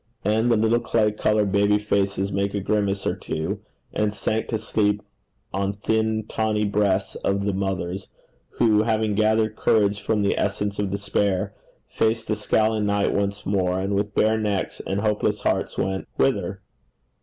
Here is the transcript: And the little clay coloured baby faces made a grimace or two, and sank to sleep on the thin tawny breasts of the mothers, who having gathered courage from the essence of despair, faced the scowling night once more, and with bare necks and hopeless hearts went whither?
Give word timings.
And 0.25 0.51
the 0.51 0.57
little 0.57 0.79
clay 0.79 1.11
coloured 1.11 1.51
baby 1.51 1.77
faces 1.77 2.31
made 2.31 2.55
a 2.55 2.59
grimace 2.59 3.05
or 3.05 3.15
two, 3.15 3.59
and 3.93 4.11
sank 4.11 4.47
to 4.47 4.57
sleep 4.57 5.03
on 5.53 5.73
the 5.73 5.77
thin 5.77 6.25
tawny 6.27 6.65
breasts 6.65 7.13
of 7.17 7.45
the 7.45 7.53
mothers, 7.53 8.07
who 8.53 8.81
having 8.81 9.13
gathered 9.13 9.55
courage 9.55 10.01
from 10.01 10.23
the 10.23 10.35
essence 10.39 10.79
of 10.79 10.89
despair, 10.89 11.53
faced 11.87 12.29
the 12.29 12.35
scowling 12.35 12.87
night 12.87 13.13
once 13.13 13.45
more, 13.45 13.79
and 13.79 13.93
with 13.93 14.15
bare 14.15 14.39
necks 14.39 14.81
and 14.87 15.01
hopeless 15.01 15.41
hearts 15.41 15.77
went 15.77 16.07
whither? 16.15 16.63